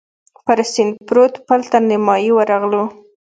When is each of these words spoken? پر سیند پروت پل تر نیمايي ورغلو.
پر 0.45 0.59
سیند 0.71 0.93
پروت 1.07 1.33
پل 1.47 1.61
تر 1.71 1.81
نیمايي 1.89 2.29
ورغلو. 2.33 2.83